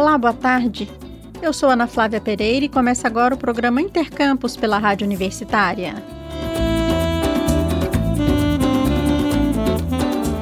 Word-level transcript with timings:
Olá, 0.00 0.16
boa 0.16 0.32
tarde. 0.32 0.90
Eu 1.42 1.52
sou 1.52 1.68
Ana 1.68 1.86
Flávia 1.86 2.22
Pereira 2.22 2.64
e 2.64 2.70
começa 2.70 3.06
agora 3.06 3.34
o 3.34 3.36
programa 3.36 3.82
Intercampus 3.82 4.56
pela 4.56 4.78
Rádio 4.78 5.06
Universitária. 5.06 6.02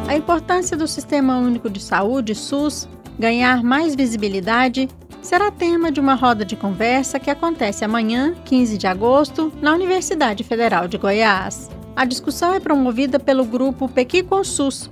A 0.07 0.15
importância 0.15 0.77
do 0.77 0.87
Sistema 0.87 1.39
Único 1.39 1.69
de 1.69 1.81
Saúde, 1.81 2.37
SUS, 2.37 2.89
ganhar 3.19 3.65
mais 3.65 3.97
visibilidade 3.97 4.89
será 5.21 5.51
tema 5.51 5.91
de 5.91 5.99
uma 5.99 6.15
roda 6.15 6.45
de 6.45 6.55
conversa 6.55 7.19
que 7.19 7.29
acontece 7.29 7.85
amanhã, 7.85 8.37
15 8.45 8.79
de 8.79 8.87
agosto, 8.87 9.53
na 9.61 9.75
Universidade 9.75 10.45
Federal 10.45 10.87
de 10.87 10.99
Goiás. 10.99 11.69
A 11.97 12.05
discussão 12.05 12.55
é 12.55 12.61
promovida 12.61 13.19
pelo 13.19 13.45
grupo 13.45 13.89
Pequi 13.89 14.25
SUS, 14.45 14.89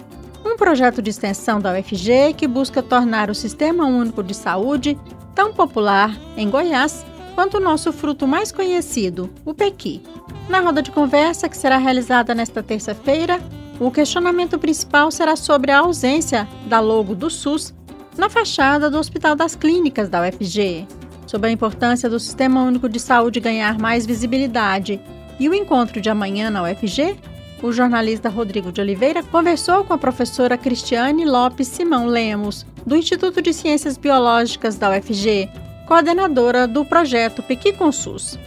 um 0.46 0.56
projeto 0.56 1.02
de 1.02 1.10
extensão 1.10 1.60
da 1.60 1.72
UFG 1.72 2.34
que 2.36 2.46
busca 2.46 2.82
tornar 2.82 3.30
o 3.30 3.34
Sistema 3.34 3.84
Único 3.86 4.22
de 4.22 4.34
Saúde 4.34 4.98
tão 5.34 5.52
popular 5.52 6.16
em 6.36 6.48
Goiás 6.48 7.04
quanto 7.34 7.58
o 7.58 7.60
nosso 7.60 7.92
fruto 7.92 8.26
mais 8.26 8.50
conhecido, 8.50 9.28
o 9.44 9.52
pequi. 9.52 10.02
Na 10.48 10.60
roda 10.60 10.80
de 10.80 10.90
conversa, 10.90 11.48
que 11.48 11.56
será 11.56 11.76
realizada 11.76 12.34
nesta 12.34 12.62
terça-feira, 12.62 13.40
o 13.78 13.90
questionamento 13.90 14.58
principal 14.58 15.10
será 15.10 15.36
sobre 15.36 15.70
a 15.70 15.80
ausência 15.80 16.48
da 16.66 16.80
logo 16.80 17.14
do 17.14 17.28
SUS 17.28 17.74
na 18.16 18.30
fachada 18.30 18.90
do 18.90 18.98
Hospital 18.98 19.36
das 19.36 19.54
Clínicas 19.54 20.08
da 20.08 20.22
UFG, 20.22 20.86
sobre 21.26 21.50
a 21.50 21.52
importância 21.52 22.08
do 22.08 22.18
Sistema 22.18 22.62
Único 22.62 22.88
de 22.88 22.98
Saúde 22.98 23.40
ganhar 23.40 23.78
mais 23.78 24.06
visibilidade 24.06 24.98
e 25.38 25.48
o 25.48 25.54
encontro 25.54 26.00
de 26.00 26.08
amanhã 26.08 26.48
na 26.50 26.62
UFG 26.62 27.16
o 27.62 27.72
jornalista 27.72 28.28
Rodrigo 28.28 28.70
de 28.70 28.80
Oliveira 28.80 29.22
conversou 29.22 29.84
com 29.84 29.92
a 29.92 29.98
professora 29.98 30.58
Cristiane 30.58 31.24
Lopes 31.24 31.68
Simão 31.68 32.06
Lemos, 32.06 32.66
do 32.84 32.96
Instituto 32.96 33.40
de 33.40 33.52
Ciências 33.52 33.96
Biológicas 33.96 34.76
da 34.76 34.90
UFG, 34.90 35.48
coordenadora 35.86 36.66
do 36.66 36.84
projeto 36.84 37.42
Pequi 37.42 37.72
Consus. 37.72 38.38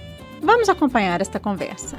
Vamos 0.42 0.70
acompanhar 0.70 1.22
esta 1.22 1.40
conversa. 1.40 1.98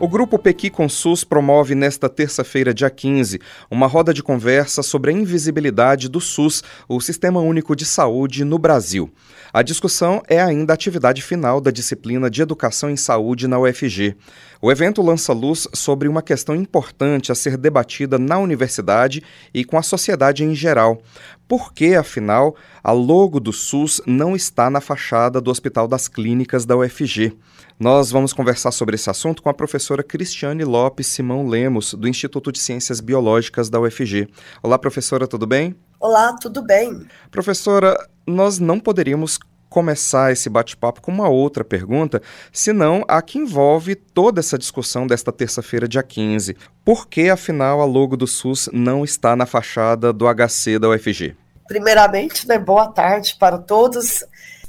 O 0.00 0.08
Grupo 0.08 0.40
Pequi 0.40 0.70
Consus 0.70 1.22
promove 1.22 1.76
nesta 1.76 2.08
terça-feira, 2.08 2.74
dia 2.74 2.90
15, 2.90 3.40
uma 3.70 3.86
roda 3.86 4.12
de 4.12 4.24
conversa 4.24 4.82
sobre 4.82 5.12
a 5.12 5.14
invisibilidade 5.14 6.08
do 6.08 6.20
SUS, 6.20 6.64
o 6.88 7.00
Sistema 7.00 7.40
Único 7.40 7.76
de 7.76 7.86
Saúde, 7.86 8.44
no 8.44 8.58
Brasil. 8.58 9.08
A 9.52 9.62
discussão 9.62 10.20
é 10.26 10.42
ainda 10.42 10.72
a 10.72 10.74
atividade 10.74 11.22
final 11.22 11.60
da 11.60 11.70
disciplina 11.70 12.28
de 12.28 12.42
Educação 12.42 12.90
em 12.90 12.96
Saúde 12.96 13.46
na 13.46 13.56
UFG. 13.56 14.16
O 14.60 14.70
evento 14.70 15.02
lança 15.02 15.32
luz 15.32 15.68
sobre 15.74 16.08
uma 16.08 16.22
questão 16.22 16.54
importante 16.54 17.30
a 17.30 17.34
ser 17.34 17.56
debatida 17.56 18.18
na 18.18 18.38
universidade 18.38 19.22
e 19.52 19.64
com 19.64 19.76
a 19.76 19.82
sociedade 19.82 20.44
em 20.44 20.54
geral. 20.54 21.00
Por 21.46 21.72
que, 21.72 21.94
afinal, 21.94 22.56
a 22.82 22.92
logo 22.92 23.38
do 23.38 23.52
SUS 23.52 24.00
não 24.06 24.34
está 24.34 24.70
na 24.70 24.80
fachada 24.80 25.40
do 25.40 25.50
Hospital 25.50 25.86
das 25.86 26.08
Clínicas 26.08 26.64
da 26.64 26.76
UFG? 26.76 27.36
Nós 27.78 28.10
vamos 28.10 28.32
conversar 28.32 28.70
sobre 28.70 28.94
esse 28.94 29.10
assunto 29.10 29.42
com 29.42 29.48
a 29.48 29.54
professora 29.54 30.02
Cristiane 30.02 30.64
Lopes 30.64 31.08
Simão 31.08 31.46
Lemos, 31.46 31.92
do 31.92 32.08
Instituto 32.08 32.52
de 32.52 32.58
Ciências 32.58 33.00
Biológicas 33.00 33.68
da 33.68 33.80
UFG. 33.80 34.28
Olá, 34.62 34.78
professora, 34.78 35.26
tudo 35.26 35.46
bem? 35.46 35.74
Olá, 36.00 36.34
tudo 36.40 36.62
bem. 36.62 37.06
Professora, 37.30 37.96
nós 38.26 38.58
não 38.58 38.78
poderíamos 38.78 39.38
começar 39.74 40.30
esse 40.30 40.48
bate-papo 40.48 41.02
com 41.02 41.10
uma 41.10 41.28
outra 41.28 41.64
pergunta, 41.64 42.22
senão 42.52 43.04
a 43.08 43.20
que 43.20 43.38
envolve 43.38 43.96
toda 43.96 44.38
essa 44.38 44.56
discussão 44.56 45.04
desta 45.04 45.32
terça-feira, 45.32 45.88
dia 45.88 46.00
15. 46.00 46.56
Por 46.84 47.08
que, 47.08 47.28
afinal, 47.28 47.80
a 47.80 47.84
logo 47.84 48.16
do 48.16 48.24
SUS 48.24 48.70
não 48.72 49.02
está 49.02 49.34
na 49.34 49.46
fachada 49.46 50.12
do 50.12 50.26
HC 50.32 50.78
da 50.78 50.90
UFG? 50.90 51.36
Primeiramente, 51.66 52.46
né, 52.46 52.56
boa 52.56 52.86
tarde 52.86 53.34
para 53.36 53.58
todos. 53.58 54.22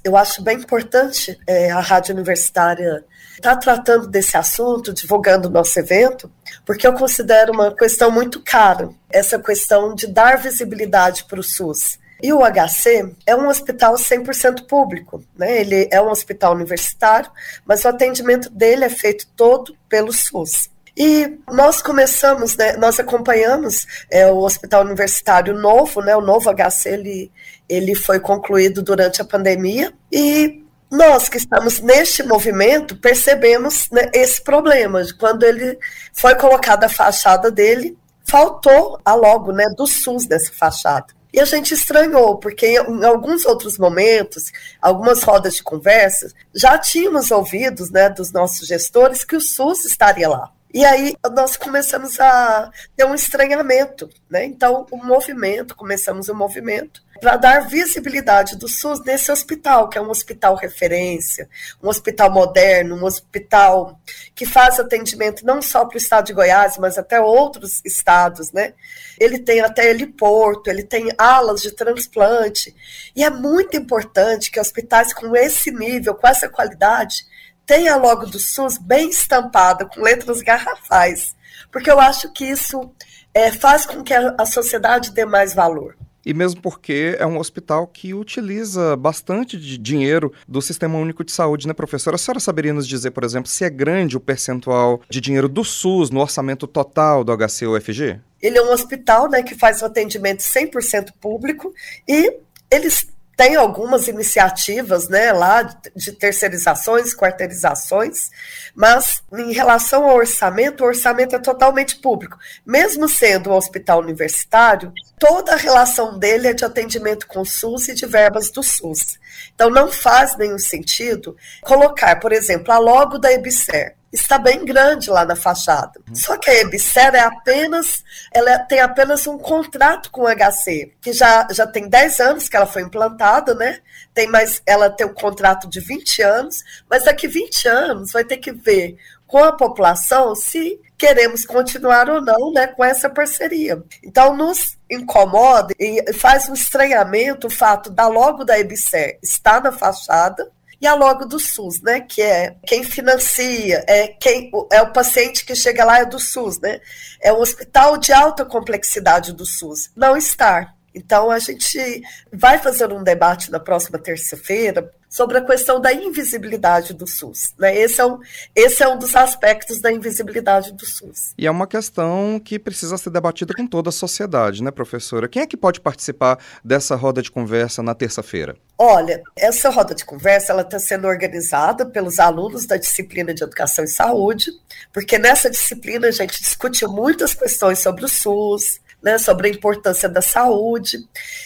Eu 0.03 0.17
acho 0.17 0.41
bem 0.41 0.57
importante 0.57 1.39
é, 1.45 1.69
a 1.69 1.81
Rádio 1.81 2.15
Universitária 2.15 3.05
estar 3.35 3.53
tá 3.53 3.57
tratando 3.57 4.07
desse 4.07 4.35
assunto, 4.35 4.91
divulgando 4.91 5.47
o 5.47 5.51
nosso 5.51 5.77
evento, 5.77 6.31
porque 6.65 6.87
eu 6.87 6.93
considero 6.93 7.53
uma 7.53 7.75
questão 7.75 8.09
muito 8.09 8.41
cara, 8.41 8.89
essa 9.11 9.37
questão 9.37 9.93
de 9.93 10.07
dar 10.07 10.39
visibilidade 10.39 11.25
para 11.25 11.39
o 11.39 11.43
SUS. 11.43 11.99
E 12.21 12.31
o 12.31 12.39
HC 12.39 13.13
é 13.25 13.35
um 13.35 13.47
hospital 13.47 13.95
100% 13.95 14.67
público, 14.67 15.23
né? 15.37 15.59
Ele 15.59 15.87
é 15.91 16.01
um 16.01 16.09
hospital 16.09 16.53
universitário, 16.53 17.29
mas 17.65 17.83
o 17.83 17.87
atendimento 17.87 18.49
dele 18.49 18.85
é 18.85 18.89
feito 18.89 19.27
todo 19.35 19.75
pelo 19.89 20.11
SUS. 20.11 20.69
E 20.97 21.39
nós 21.51 21.81
começamos, 21.81 22.55
né, 22.55 22.77
nós 22.77 22.99
acompanhamos 23.01 23.85
é, 24.09 24.27
o 24.27 24.37
Hospital 24.37 24.85
Universitário 24.85 25.53
Novo, 25.53 26.01
né, 26.01 26.15
o 26.15 26.21
novo 26.21 26.49
HC, 26.49 26.87
ele, 26.87 27.31
ele 27.67 27.93
foi 27.93 28.17
concluído 28.17 28.81
durante 28.81 29.21
a 29.21 29.25
pandemia, 29.25 29.91
e 30.09 30.63
nós 30.89 31.27
que 31.27 31.37
estamos 31.37 31.81
neste 31.81 32.23
movimento 32.23 32.95
percebemos 32.95 33.89
né, 33.91 34.09
esse 34.13 34.41
problema, 34.41 35.03
de 35.03 35.13
quando 35.13 35.43
ele 35.43 35.77
foi 36.13 36.35
colocada 36.35 36.85
a 36.85 36.89
fachada 36.89 37.51
dele, 37.51 37.97
faltou 38.23 38.97
a 39.03 39.13
logo 39.15 39.51
né, 39.51 39.65
do 39.75 39.85
SUS 39.85 40.27
nessa 40.29 40.53
fachada. 40.53 41.07
E 41.35 41.39
a 41.41 41.43
gente 41.43 41.73
estranhou, 41.73 42.37
porque 42.37 42.65
em 42.65 43.03
alguns 43.03 43.45
outros 43.45 43.77
momentos, 43.77 44.53
algumas 44.81 45.21
rodas 45.21 45.55
de 45.55 45.63
conversa, 45.63 46.31
já 46.53 46.77
tínhamos 46.77 47.29
ouvidos 47.29 47.91
né, 47.91 48.09
dos 48.09 48.31
nossos 48.31 48.65
gestores 48.65 49.25
que 49.25 49.35
o 49.35 49.41
SUS 49.41 49.83
estaria 49.83 50.29
lá. 50.29 50.49
E 50.73 50.85
aí 50.85 51.13
nós 51.35 51.57
começamos 51.57 52.17
a 52.21 52.71
ter 52.95 53.03
um 53.03 53.13
estranhamento, 53.13 54.09
né? 54.29 54.45
Então, 54.45 54.87
o 54.89 54.97
movimento, 54.97 55.75
começamos 55.75 56.29
o 56.29 56.33
movimento 56.33 57.03
para 57.19 57.37
dar 57.37 57.67
visibilidade 57.67 58.57
do 58.57 58.67
SUS 58.67 59.03
nesse 59.03 59.31
hospital, 59.31 59.87
que 59.87 59.97
é 59.97 60.01
um 60.01 60.09
hospital 60.09 60.55
referência, 60.55 61.49
um 61.81 61.87
hospital 61.87 62.29
moderno, 62.29 62.95
um 62.95 63.05
hospital 63.05 63.99
que 64.33 64.45
faz 64.45 64.79
atendimento 64.79 65.45
não 65.45 65.61
só 65.61 65.85
para 65.85 65.95
o 65.95 65.97
estado 65.97 66.25
de 66.25 66.33
Goiás, 66.33 66.77
mas 66.77 66.97
até 66.97 67.19
outros 67.19 67.81
estados, 67.85 68.51
né? 68.51 68.73
Ele 69.17 69.39
tem 69.39 69.61
até 69.61 69.89
heliporto, 69.89 70.69
ele 70.69 70.83
tem 70.83 71.09
alas 71.17 71.61
de 71.61 71.71
transplante, 71.71 72.75
e 73.15 73.23
é 73.23 73.29
muito 73.29 73.77
importante 73.77 74.51
que 74.51 74.59
hospitais 74.59 75.13
com 75.13 75.35
esse 75.35 75.71
nível, 75.71 76.15
com 76.15 76.27
essa 76.27 76.49
qualidade, 76.49 77.25
tem 77.65 77.87
a 77.87 77.95
logo 77.95 78.25
do 78.25 78.37
SUS 78.37 78.77
bem 78.77 79.09
estampada, 79.09 79.85
com 79.85 80.01
letras 80.01 80.41
garrafais, 80.41 81.33
porque 81.71 81.89
eu 81.89 81.99
acho 81.99 82.31
que 82.33 82.43
isso 82.43 82.93
é, 83.33 83.51
faz 83.51 83.85
com 83.85 84.03
que 84.03 84.13
a, 84.13 84.35
a 84.37 84.45
sociedade 84.45 85.11
dê 85.11 85.25
mais 85.25 85.53
valor 85.53 85.95
e 86.25 86.33
mesmo 86.33 86.61
porque 86.61 87.15
é 87.19 87.25
um 87.25 87.37
hospital 87.37 87.85
que 87.87 88.13
utiliza 88.13 88.95
bastante 88.95 89.57
de 89.57 89.77
dinheiro 89.77 90.33
do 90.47 90.61
Sistema 90.61 90.97
Único 90.97 91.23
de 91.23 91.31
Saúde, 91.31 91.67
né, 91.67 91.73
professora? 91.73 92.15
A 92.15 92.17
senhora 92.17 92.39
saberia 92.39 92.73
nos 92.73 92.87
dizer, 92.87 93.11
por 93.11 93.23
exemplo, 93.23 93.49
se 93.49 93.63
é 93.63 93.69
grande 93.69 94.17
o 94.17 94.19
percentual 94.19 95.01
de 95.09 95.21
dinheiro 95.21 95.47
do 95.47 95.63
SUS 95.63 96.09
no 96.09 96.19
orçamento 96.19 96.65
total 96.65 97.23
do 97.23 97.31
HC-UFG? 97.35 98.19
Ele 98.41 98.57
é 98.57 98.61
um 98.61 98.71
hospital 98.71 99.29
né, 99.29 99.43
que 99.43 99.55
faz 99.55 99.81
o 99.81 99.85
atendimento 99.85 100.39
100% 100.39 101.11
público 101.19 101.73
e 102.07 102.37
eles 102.71 103.07
tem 103.35 103.55
algumas 103.55 104.07
iniciativas 104.07 105.09
né, 105.09 105.33
lá 105.33 105.61
de 105.95 106.11
terceirizações, 106.13 107.13
quarteirizações, 107.13 108.29
mas 108.73 109.21
em 109.33 109.51
relação 109.51 110.05
ao 110.05 110.15
orçamento, 110.15 110.83
o 110.83 110.87
orçamento 110.87 111.35
é 111.35 111.39
totalmente 111.39 111.97
público. 111.97 112.37
Mesmo 112.65 113.07
sendo 113.07 113.49
um 113.49 113.53
hospital 113.53 113.99
universitário, 113.99 114.93
toda 115.19 115.53
a 115.53 115.57
relação 115.57 116.17
dele 116.17 116.47
é 116.47 116.53
de 116.53 116.63
atendimento 116.63 117.27
com 117.27 117.41
o 117.41 117.45
SUS 117.45 117.89
e 117.89 117.93
de 117.93 118.05
verbas 118.05 118.49
do 118.49 118.63
SUS. 118.63 119.19
Então 119.53 119.69
não 119.69 119.91
faz 119.91 120.37
nenhum 120.37 120.59
sentido 120.59 121.35
colocar, 121.61 122.19
por 122.19 122.31
exemplo, 122.31 122.71
a 122.71 122.77
logo 122.77 123.17
da 123.17 123.31
EBSER 123.31 123.95
está 124.15 124.37
bem 124.37 124.63
grande 124.63 125.09
lá 125.09 125.25
na 125.25 125.35
fachada. 125.35 125.99
Uhum. 126.07 126.15
Só 126.15 126.37
que 126.37 126.49
a 126.49 126.61
Ebser 126.61 127.13
é 127.13 127.19
apenas, 127.19 128.03
ela 128.33 128.57
tem 128.59 128.79
apenas 128.79 129.27
um 129.27 129.37
contrato 129.37 130.09
com 130.09 130.21
o 130.21 130.27
HC, 130.27 130.93
que 131.01 131.11
já, 131.11 131.47
já 131.51 131.67
tem 131.67 131.87
10 131.87 132.19
anos 132.21 132.49
que 132.49 132.55
ela 132.55 132.65
foi 132.65 132.81
implantada, 132.81 133.53
né? 133.53 133.79
Tem 134.13 134.27
mais, 134.27 134.61
ela 134.65 134.89
tem 134.89 135.05
um 135.05 135.13
contrato 135.13 135.69
de 135.69 135.81
20 135.81 136.21
anos, 136.21 136.63
mas 136.89 137.03
daqui 137.03 137.27
20 137.27 137.67
anos 137.67 138.11
vai 138.11 138.23
ter 138.23 138.37
que 138.37 138.51
ver 138.51 138.97
com 139.27 139.43
a 139.43 139.51
população 139.51 140.33
se 140.35 140.79
queremos 140.97 141.45
continuar 141.45 142.09
ou 142.09 142.21
não 142.21 142.53
né, 142.53 142.67
com 142.67 142.83
essa 142.83 143.09
parceria. 143.09 143.83
Então, 144.01 144.35
nos 144.35 144.77
incomoda 144.89 145.73
e 145.77 146.13
faz 146.13 146.47
um 146.47 146.53
estranhamento 146.53 147.47
o 147.47 147.49
fato 147.49 147.89
da 147.89 148.07
logo 148.07 148.45
da 148.45 148.57
EBSER 148.57 149.19
estar 149.21 149.61
na 149.61 149.71
fachada, 149.71 150.49
a 150.85 150.93
logo 150.95 151.25
do 151.25 151.39
SUS, 151.39 151.81
né? 151.81 152.01
Que 152.01 152.21
é 152.21 152.55
quem 152.65 152.83
financia, 152.83 153.83
é 153.87 154.07
quem 154.07 154.51
é 154.71 154.81
o 154.81 154.91
paciente 154.91 155.45
que 155.45 155.55
chega 155.55 155.85
lá 155.85 155.99
é 155.99 156.05
do 156.05 156.19
SUS, 156.19 156.59
né? 156.59 156.79
É 157.21 157.31
um 157.33 157.39
hospital 157.39 157.97
de 157.97 158.13
alta 158.13 158.45
complexidade 158.45 159.33
do 159.33 159.45
SUS. 159.45 159.91
Não 159.95 160.15
estar. 160.15 160.75
Então 160.93 161.29
a 161.29 161.39
gente 161.39 162.01
vai 162.31 162.57
fazer 162.57 162.91
um 162.93 163.03
debate 163.03 163.51
na 163.51 163.59
próxima 163.59 163.99
terça-feira 163.99 164.89
sobre 165.15 165.37
a 165.37 165.41
questão 165.41 165.79
da 165.79 165.93
invisibilidade 165.93 166.93
do 166.93 167.07
SUS. 167.07 167.53
Né? 167.57 167.73
Esse, 167.73 168.01
é 168.01 168.05
um, 168.05 168.19
esse 168.53 168.83
é 168.83 168.87
um 168.89 168.99
dos 168.99 169.15
aspectos 169.15 169.79
da 169.79 169.89
invisibilidade 169.89 170.73
do 170.73 170.85
SUS. 170.85 171.33
E 171.37 171.47
é 171.47 171.51
uma 171.51 171.65
questão 171.65 172.37
que 172.43 172.59
precisa 172.59 172.97
ser 172.97 173.11
debatida 173.11 173.53
com 173.53 173.65
toda 173.65 173.87
a 173.87 173.93
sociedade, 173.93 174.61
né, 174.61 174.71
professora? 174.71 175.29
Quem 175.29 175.41
é 175.41 175.47
que 175.47 175.55
pode 175.55 175.79
participar 175.79 176.37
dessa 176.61 176.97
roda 176.97 177.21
de 177.21 177.31
conversa 177.31 177.81
na 177.81 177.95
terça-feira? 177.95 178.57
Olha, 178.77 179.23
essa 179.37 179.69
roda 179.69 179.95
de 179.95 180.03
conversa 180.03 180.51
ela 180.51 180.63
está 180.63 180.79
sendo 180.79 181.07
organizada 181.07 181.85
pelos 181.85 182.19
alunos 182.19 182.65
da 182.65 182.75
disciplina 182.75 183.33
de 183.33 183.41
Educação 183.41 183.85
e 183.85 183.87
Saúde, 183.87 184.51
porque 184.91 185.17
nessa 185.17 185.49
disciplina 185.49 186.09
a 186.09 186.11
gente 186.11 186.41
discute 186.41 186.85
muitas 186.85 187.33
questões 187.33 187.79
sobre 187.79 188.03
o 188.03 188.09
SUS, 188.09 188.81
né, 189.01 189.17
sobre 189.17 189.47
a 189.47 189.51
importância 189.51 190.09
da 190.09 190.21
saúde. 190.21 190.97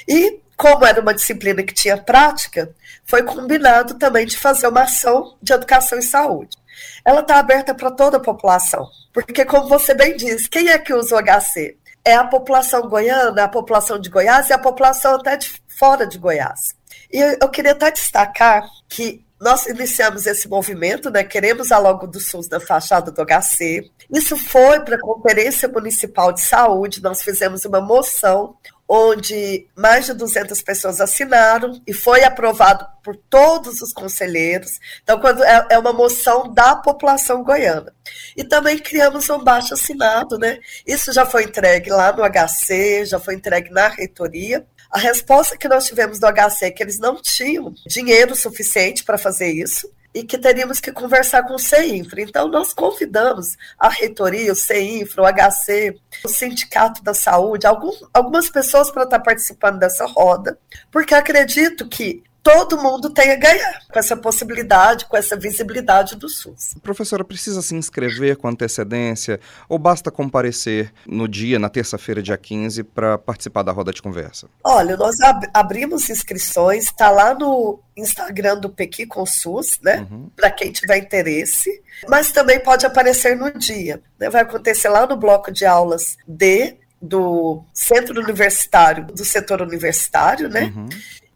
E, 0.07 0.39
como 0.59 0.85
era 0.85 0.99
uma 0.99 1.13
disciplina 1.13 1.63
que 1.63 1.73
tinha 1.73 1.97
prática, 1.97 2.75
foi 3.05 3.23
combinado 3.23 3.93
também 3.93 4.25
de 4.25 4.37
fazer 4.37 4.67
uma 4.67 4.81
ação 4.81 5.37
de 5.41 5.53
educação 5.53 5.97
e 5.97 6.03
saúde. 6.03 6.57
Ela 7.05 7.21
está 7.21 7.39
aberta 7.39 7.73
para 7.73 7.89
toda 7.89 8.17
a 8.17 8.19
população, 8.19 8.85
porque, 9.13 9.45
como 9.45 9.69
você 9.69 9.93
bem 9.93 10.17
diz, 10.17 10.49
quem 10.49 10.67
é 10.67 10.77
que 10.77 10.93
usa 10.93 11.15
o 11.15 11.23
HC? 11.23 11.77
É 12.03 12.13
a 12.13 12.25
população 12.25 12.89
goiana, 12.89 13.45
a 13.45 13.47
população 13.47 13.97
de 13.97 14.09
Goiás 14.09 14.49
e 14.49 14.53
a 14.53 14.57
população 14.57 15.15
até 15.15 15.37
de 15.37 15.49
fora 15.77 16.05
de 16.05 16.17
Goiás. 16.17 16.75
E 17.09 17.37
eu 17.41 17.47
queria 17.47 17.71
até 17.71 17.89
destacar 17.89 18.67
que 18.89 19.23
nós 19.39 19.65
iniciamos 19.65 20.25
esse 20.25 20.49
movimento, 20.49 21.09
né? 21.09 21.23
Queremos 21.23 21.71
a 21.71 21.77
logo 21.77 22.05
do 22.05 22.19
SUS 22.19 22.49
na 22.49 22.59
fachada 22.59 23.11
do 23.11 23.25
HC. 23.25 23.89
Isso 24.13 24.35
foi 24.35 24.81
para 24.81 24.97
a 24.97 25.01
Conferência 25.01 25.69
Municipal 25.69 26.33
de 26.33 26.41
Saúde, 26.41 27.01
nós 27.01 27.21
fizemos 27.21 27.63
uma 27.63 27.79
moção 27.79 28.57
onde 28.91 29.67
mais 29.75 30.07
de 30.07 30.13
200 30.15 30.63
pessoas 30.63 30.99
assinaram 30.99 31.79
e 31.85 31.93
foi 31.93 32.23
aprovado 32.23 32.87
por 33.03 33.15
todos 33.15 33.81
os 33.81 33.93
conselheiros. 33.93 34.79
Então, 35.03 35.19
quando 35.19 35.43
é, 35.43 35.67
é 35.69 35.77
uma 35.77 35.93
moção 35.93 36.51
da 36.51 36.75
população 36.75 37.43
goiana. 37.43 37.93
E 38.35 38.43
também 38.43 38.79
criamos 38.79 39.29
um 39.29 39.43
baixo 39.43 39.75
assinado, 39.75 40.39
né? 40.39 40.57
Isso 40.87 41.13
já 41.13 41.23
foi 41.23 41.43
entregue 41.43 41.91
lá 41.91 42.11
no 42.11 42.23
HC, 42.23 43.05
já 43.05 43.19
foi 43.19 43.35
entregue 43.35 43.69
na 43.69 43.89
reitoria. 43.89 44.65
A 44.89 44.97
resposta 44.97 45.55
que 45.55 45.67
nós 45.67 45.85
tivemos 45.85 46.17
do 46.17 46.25
HC 46.25 46.65
é 46.65 46.71
que 46.71 46.81
eles 46.81 46.97
não 46.97 47.21
tinham 47.21 47.71
dinheiro 47.85 48.35
suficiente 48.35 49.03
para 49.03 49.19
fazer 49.19 49.51
isso 49.51 49.87
e 50.13 50.23
que 50.23 50.37
teríamos 50.37 50.79
que 50.79 50.91
conversar 50.91 51.43
com 51.43 51.55
o 51.55 51.59
CEINFRA. 51.59 52.21
Então, 52.21 52.47
nós 52.47 52.73
convidamos 52.73 53.57
a 53.77 53.89
reitoria, 53.89 54.51
o 54.51 54.55
CEINFRA, 54.55 55.23
o 55.23 55.27
HC, 55.27 55.95
o 56.23 56.27
Sindicato 56.27 57.03
da 57.03 57.13
Saúde, 57.13 57.67
algum, 57.67 57.91
algumas 58.13 58.49
pessoas 58.49 58.91
para 58.91 59.03
estar 59.03 59.19
participando 59.19 59.79
dessa 59.79 60.05
roda, 60.05 60.57
porque 60.91 61.13
acredito 61.13 61.87
que 61.87 62.23
todo 62.41 62.81
mundo 62.81 63.09
tem 63.09 63.31
a 63.31 63.35
ganhar 63.35 63.81
com 63.91 63.99
essa 63.99 64.15
possibilidade, 64.15 65.05
com 65.05 65.17
essa 65.17 65.35
visibilidade 65.35 66.15
do 66.15 66.29
SUS. 66.29 66.75
Professora, 66.81 67.23
precisa 67.23 67.61
se 67.61 67.75
inscrever 67.75 68.37
com 68.37 68.47
antecedência 68.47 69.39
ou 69.67 69.77
basta 69.77 70.09
comparecer 70.09 70.91
no 71.05 71.27
dia, 71.27 71.59
na 71.59 71.69
terça-feira, 71.69 72.21
dia 72.21 72.37
15, 72.37 72.83
para 72.83 73.17
participar 73.17 73.63
da 73.63 73.71
roda 73.71 73.91
de 73.91 74.01
conversa? 74.01 74.47
Olha, 74.63 74.95
nós 74.95 75.19
ab 75.19 75.47
abrimos 75.53 76.09
inscrições, 76.09 76.85
está 76.85 77.09
lá 77.09 77.33
no 77.33 77.79
Instagram 77.95 78.57
do 78.59 78.69
Pequi 78.69 79.05
com 79.05 79.25
SUS, 79.25 79.79
né? 79.81 80.07
Uhum. 80.09 80.29
Para 80.35 80.49
quem 80.49 80.71
tiver 80.71 80.97
interesse, 80.97 81.69
mas 82.07 82.31
também 82.31 82.59
pode 82.59 82.85
aparecer 82.85 83.35
no 83.35 83.51
dia. 83.57 84.01
Né? 84.17 84.29
Vai 84.29 84.41
acontecer 84.41 84.89
lá 84.89 85.05
no 85.05 85.17
bloco 85.17 85.51
de 85.51 85.65
aulas 85.65 86.17
D 86.27 86.77
do 87.01 87.63
Centro 87.73 88.19
Universitário, 88.21 89.05
do 89.05 89.23
setor 89.23 89.61
universitário, 89.61 90.49
né? 90.49 90.73
Uhum 90.75 90.89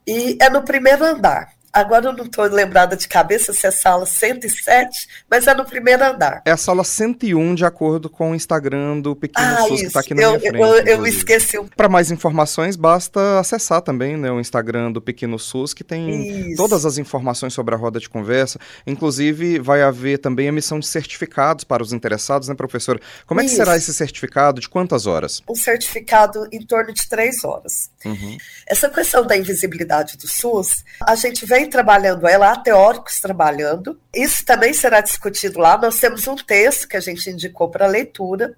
e 0.07 0.37
é 0.41 0.49
no 0.49 0.63
primeiro 0.63 1.03
andar. 1.03 1.53
Agora 1.73 2.05
eu 2.05 2.13
não 2.13 2.25
estou 2.25 2.45
lembrada 2.45 2.95
de 2.95 3.07
cabeça 3.07 3.51
se 3.51 3.65
é 3.65 3.71
sala 3.71 4.05
107, 4.05 5.07
mas 5.27 5.47
é 5.47 5.55
no 5.55 5.65
primeiro 5.65 6.05
andar. 6.05 6.43
É 6.45 6.51
a 6.51 6.57
sala 6.57 6.83
101, 6.83 7.55
de 7.55 7.65
acordo 7.65 8.11
com 8.11 8.29
o 8.29 8.35
Instagram 8.35 8.99
do 8.99 9.15
Pequeno 9.15 9.47
ah, 9.47 9.67
SUS, 9.67 9.79
que 9.79 9.87
está 9.87 9.99
aqui 10.01 10.13
na 10.13 10.21
eu, 10.21 10.29
minha 10.37 10.51
frente. 10.51 10.61
Eu, 10.61 10.97
eu 10.99 11.07
esqueci. 11.07 11.59
Para 11.75 11.89
mais 11.89 12.11
informações, 12.11 12.75
basta 12.75 13.39
acessar 13.39 13.81
também 13.81 14.15
né, 14.15 14.31
o 14.31 14.39
Instagram 14.39 14.91
do 14.91 15.01
Pequeno 15.01 15.39
SUS, 15.39 15.73
que 15.73 15.83
tem 15.83 16.51
isso. 16.51 16.57
todas 16.57 16.85
as 16.85 16.99
informações 16.99 17.55
sobre 17.55 17.73
a 17.73 17.77
roda 17.77 17.99
de 17.99 18.07
conversa. 18.07 18.59
Inclusive, 18.85 19.57
vai 19.57 19.81
haver 19.81 20.19
também 20.19 20.45
emissão 20.45 20.79
de 20.79 20.85
certificados 20.85 21.63
para 21.63 21.81
os 21.81 21.91
interessados, 21.91 22.49
né, 22.49 22.53
professora? 22.53 22.99
Como 23.25 23.39
é 23.39 23.43
que 23.45 23.49
isso. 23.49 23.57
será 23.57 23.75
esse 23.75 23.91
certificado? 23.95 24.61
De 24.61 24.69
quantas 24.69 25.07
horas? 25.07 25.41
Um 25.49 25.55
certificado 25.55 26.47
em 26.51 26.63
torno 26.63 26.93
de 26.93 27.09
três 27.09 27.43
horas. 27.43 27.89
Uhum. 28.05 28.37
Essa 28.67 28.89
questão 28.89 29.25
da 29.25 29.37
invisibilidade 29.37 30.17
do 30.17 30.27
SUS, 30.27 30.83
a 31.01 31.15
gente 31.15 31.45
vem 31.45 31.69
trabalhando 31.69 32.27
ela, 32.27 32.51
há 32.51 32.57
teóricos 32.57 33.19
trabalhando. 33.19 33.99
Isso 34.13 34.45
também 34.45 34.73
será 34.73 35.01
discutido 35.01 35.59
lá. 35.59 35.77
Nós 35.77 35.99
temos 35.99 36.27
um 36.27 36.35
texto 36.35 36.87
que 36.87 36.97
a 36.97 36.99
gente 36.99 37.29
indicou 37.29 37.69
para 37.69 37.87
leitura, 37.87 38.55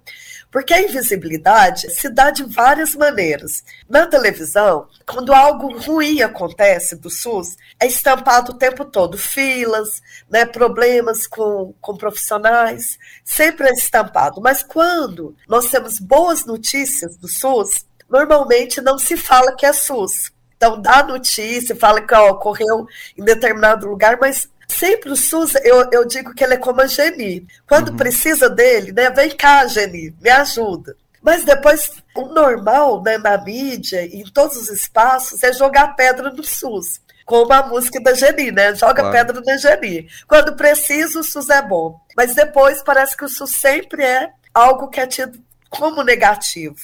porque 0.50 0.72
a 0.72 0.82
invisibilidade 0.82 1.90
se 1.90 2.08
dá 2.08 2.30
de 2.30 2.44
várias 2.44 2.94
maneiras. 2.94 3.62
Na 3.88 4.06
televisão, 4.06 4.88
quando 5.06 5.32
algo 5.32 5.78
ruim 5.78 6.22
acontece 6.22 6.96
do 6.96 7.10
SUS, 7.10 7.56
é 7.80 7.86
estampado 7.86 8.52
o 8.52 8.58
tempo 8.58 8.84
todo 8.84 9.18
filas, 9.18 10.02
né, 10.30 10.44
problemas 10.44 11.26
com, 11.26 11.74
com 11.80 11.96
profissionais, 11.96 12.98
sempre 13.24 13.68
é 13.68 13.72
estampado. 13.72 14.40
Mas 14.40 14.62
quando 14.62 15.36
nós 15.48 15.70
temos 15.70 15.98
boas 15.98 16.44
notícias 16.44 17.16
do 17.16 17.28
SUS, 17.28 17.84
normalmente 18.08 18.80
não 18.80 18.98
se 18.98 19.16
fala 19.16 19.54
que 19.54 19.66
é 19.66 19.72
SUS. 19.72 20.30
Então, 20.56 20.80
dá 20.80 21.02
notícia, 21.02 21.76
fala 21.76 22.00
que 22.00 22.14
ó, 22.14 22.30
ocorreu 22.30 22.86
em 23.16 23.24
determinado 23.24 23.86
lugar, 23.86 24.16
mas 24.18 24.48
sempre 24.66 25.10
o 25.10 25.16
SUS, 25.16 25.54
eu, 25.56 25.88
eu 25.92 26.04
digo 26.06 26.34
que 26.34 26.42
ele 26.42 26.54
é 26.54 26.58
como 26.58 26.80
a 26.80 26.86
Geni. 26.86 27.46
Quando 27.68 27.90
uhum. 27.90 27.96
precisa 27.96 28.48
dele, 28.48 28.92
né, 28.92 29.10
vem 29.10 29.30
cá, 29.36 29.66
Geni, 29.66 30.14
me 30.20 30.30
ajuda. 30.30 30.96
Mas 31.22 31.44
depois, 31.44 31.90
o 32.14 32.26
normal 32.26 33.02
né, 33.02 33.18
na 33.18 33.36
mídia, 33.36 34.04
em 34.06 34.22
todos 34.24 34.56
os 34.56 34.70
espaços, 34.70 35.42
é 35.42 35.52
jogar 35.52 35.96
pedra 35.96 36.30
no 36.30 36.44
SUS. 36.44 37.00
Como 37.24 37.52
a 37.52 37.66
música 37.66 38.00
da 38.00 38.14
Geni, 38.14 38.52
né? 38.52 38.72
Joga 38.76 39.02
claro. 39.02 39.12
pedra 39.12 39.42
na 39.44 39.56
Geni. 39.56 40.08
Quando 40.28 40.54
precisa, 40.54 41.18
o 41.18 41.24
SUS 41.24 41.50
é 41.50 41.60
bom. 41.60 42.00
Mas 42.16 42.36
depois 42.36 42.80
parece 42.84 43.16
que 43.16 43.24
o 43.24 43.28
SUS 43.28 43.50
sempre 43.50 44.04
é 44.04 44.30
algo 44.54 44.88
que 44.88 45.00
é 45.00 45.06
tido 45.08 45.42
como 45.68 46.04
negativo. 46.04 46.76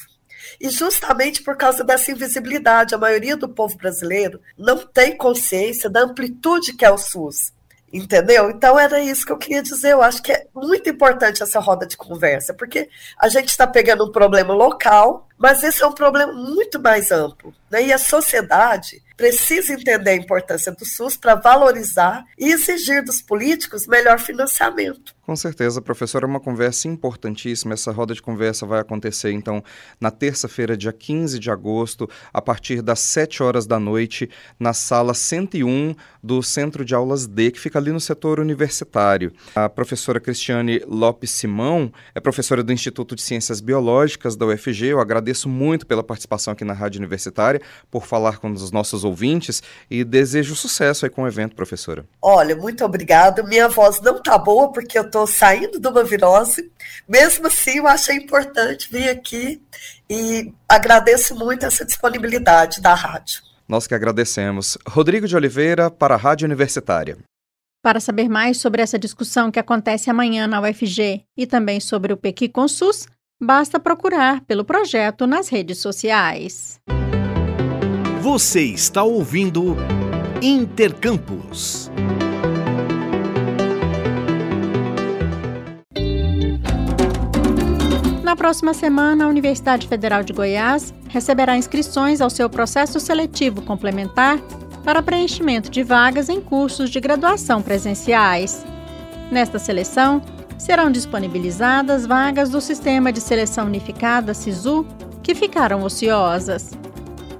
E 0.60 0.68
justamente 0.68 1.42
por 1.42 1.56
causa 1.56 1.84
dessa 1.84 2.10
invisibilidade, 2.10 2.94
a 2.94 2.98
maioria 2.98 3.36
do 3.36 3.48
povo 3.48 3.76
brasileiro 3.76 4.40
não 4.56 4.78
tem 4.78 5.16
consciência 5.16 5.88
da 5.88 6.00
amplitude 6.00 6.74
que 6.74 6.84
é 6.84 6.90
o 6.90 6.98
SUS. 6.98 7.52
Entendeu? 7.92 8.48
Então 8.48 8.78
era 8.78 9.00
isso 9.00 9.26
que 9.26 9.32
eu 9.32 9.36
queria 9.36 9.62
dizer. 9.62 9.92
Eu 9.92 10.02
acho 10.02 10.22
que 10.22 10.32
é 10.32 10.46
muito 10.54 10.88
importante 10.88 11.42
essa 11.42 11.60
roda 11.60 11.86
de 11.86 11.94
conversa, 11.94 12.54
porque 12.54 12.88
a 13.18 13.28
gente 13.28 13.50
está 13.50 13.66
pegando 13.66 14.06
um 14.06 14.10
problema 14.10 14.54
local, 14.54 15.28
mas 15.42 15.64
esse 15.64 15.82
é 15.82 15.86
um 15.88 15.92
problema 15.92 16.32
muito 16.32 16.80
mais 16.80 17.10
amplo. 17.10 17.52
Né? 17.68 17.86
E 17.86 17.92
a 17.92 17.98
sociedade 17.98 19.02
precisa 19.16 19.72
entender 19.72 20.10
a 20.10 20.14
importância 20.16 20.72
do 20.72 20.84
SUS 20.84 21.16
para 21.16 21.34
valorizar 21.34 22.24
e 22.38 22.52
exigir 22.52 23.04
dos 23.04 23.20
políticos 23.20 23.86
melhor 23.86 24.18
financiamento. 24.18 25.14
Com 25.24 25.36
certeza, 25.36 25.80
professora, 25.80 26.26
é 26.26 26.28
uma 26.28 26.40
conversa 26.40 26.88
importantíssima. 26.88 27.74
Essa 27.74 27.92
roda 27.92 28.12
de 28.12 28.20
conversa 28.20 28.66
vai 28.66 28.80
acontecer, 28.80 29.30
então, 29.30 29.62
na 30.00 30.10
terça-feira, 30.10 30.76
dia 30.76 30.92
15 30.92 31.38
de 31.38 31.48
agosto, 31.48 32.10
a 32.32 32.42
partir 32.42 32.82
das 32.82 32.98
7 32.98 33.42
horas 33.42 33.64
da 33.64 33.78
noite, 33.78 34.28
na 34.58 34.72
sala 34.72 35.14
101 35.14 35.94
do 36.20 36.42
Centro 36.42 36.84
de 36.84 36.92
Aulas 36.92 37.24
D, 37.24 37.52
que 37.52 37.60
fica 37.60 37.78
ali 37.78 37.92
no 37.92 38.00
setor 38.00 38.40
universitário. 38.40 39.32
A 39.54 39.68
professora 39.68 40.18
Cristiane 40.18 40.82
Lopes 40.88 41.30
Simão 41.30 41.92
é 42.14 42.20
professora 42.20 42.62
do 42.62 42.72
Instituto 42.72 43.14
de 43.14 43.22
Ciências 43.22 43.60
Biológicas 43.60 44.34
da 44.34 44.46
UFG. 44.46 44.86
Eu 44.86 45.00
agradeço 45.00 45.31
muito 45.48 45.86
pela 45.86 46.02
participação 46.02 46.52
aqui 46.52 46.64
na 46.64 46.72
Rádio 46.72 46.98
Universitária, 46.98 47.60
por 47.90 48.06
falar 48.06 48.38
com 48.38 48.50
os 48.50 48.70
nossos 48.70 49.04
ouvintes 49.04 49.62
e 49.90 50.04
desejo 50.04 50.54
sucesso 50.54 51.04
aí 51.04 51.10
com 51.10 51.22
o 51.22 51.28
evento, 51.28 51.56
professora. 51.56 52.04
Olha, 52.20 52.54
muito 52.56 52.84
obrigada. 52.84 53.42
Minha 53.42 53.68
voz 53.68 54.00
não 54.00 54.22
tá 54.22 54.36
boa 54.38 54.72
porque 54.72 54.98
eu 54.98 55.02
estou 55.02 55.26
saindo 55.26 55.80
de 55.80 55.88
uma 55.88 56.04
virose. 56.04 56.70
Mesmo 57.08 57.46
assim, 57.46 57.78
eu 57.78 57.86
achei 57.86 58.16
importante 58.16 58.88
vir 58.90 59.08
aqui 59.08 59.62
e 60.08 60.52
agradeço 60.68 61.34
muito 61.34 61.64
essa 61.64 61.84
disponibilidade 61.84 62.80
da 62.80 62.94
rádio. 62.94 63.42
Nós 63.68 63.86
que 63.86 63.94
agradecemos. 63.94 64.76
Rodrigo 64.86 65.26
de 65.26 65.34
Oliveira, 65.34 65.90
para 65.90 66.14
a 66.14 66.18
Rádio 66.18 66.44
Universitária. 66.44 67.16
Para 67.82 67.98
saber 67.98 68.28
mais 68.28 68.58
sobre 68.58 68.82
essa 68.82 68.98
discussão 68.98 69.50
que 69.50 69.58
acontece 69.58 70.08
amanhã 70.08 70.46
na 70.46 70.60
UFG 70.60 71.24
e 71.36 71.46
também 71.46 71.80
sobre 71.80 72.12
o 72.12 72.16
Pequi 72.16 72.48
Consus, 72.48 73.06
basta 73.42 73.80
procurar 73.80 74.40
pelo 74.42 74.64
projeto 74.64 75.26
nas 75.26 75.48
redes 75.48 75.78
sociais. 75.78 76.80
Você 78.20 78.62
está 78.62 79.02
ouvindo 79.02 79.76
Intercampus. 80.40 81.90
Na 88.22 88.36
próxima 88.36 88.72
semana, 88.72 89.24
a 89.24 89.28
Universidade 89.28 89.88
Federal 89.88 90.22
de 90.22 90.32
Goiás 90.32 90.94
receberá 91.08 91.56
inscrições 91.56 92.20
ao 92.20 92.30
seu 92.30 92.48
processo 92.48 93.00
seletivo 93.00 93.60
complementar 93.62 94.38
para 94.84 95.02
preenchimento 95.02 95.68
de 95.68 95.82
vagas 95.82 96.28
em 96.28 96.40
cursos 96.40 96.90
de 96.90 97.00
graduação 97.00 97.60
presenciais. 97.60 98.64
Nesta 99.30 99.58
seleção, 99.58 100.22
serão 100.58 100.90
disponibilizadas 100.90 102.06
vagas 102.06 102.50
do 102.50 102.60
Sistema 102.60 103.12
de 103.12 103.20
Seleção 103.20 103.66
Unificada 103.66 104.34
SISU 104.34 104.86
que 105.22 105.34
ficaram 105.34 105.82
ociosas. 105.82 106.72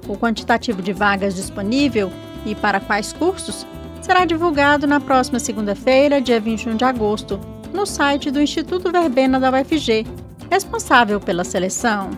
O 0.07 0.17
quantitativo 0.17 0.81
de 0.81 0.93
vagas 0.93 1.35
disponível 1.35 2.11
e 2.45 2.53
para 2.53 2.79
quais 2.79 3.13
cursos 3.13 3.65
será 4.01 4.25
divulgado 4.25 4.85
na 4.85 4.99
próxima 4.99 5.39
segunda-feira, 5.39 6.21
dia 6.21 6.39
21 6.39 6.75
de 6.75 6.83
agosto, 6.83 7.39
no 7.73 7.85
site 7.85 8.29
do 8.29 8.41
Instituto 8.41 8.91
Verbena 8.91 9.39
da 9.39 9.49
UFG, 9.49 10.05
responsável 10.51 11.19
pela 11.19 11.43
seleção. 11.43 12.11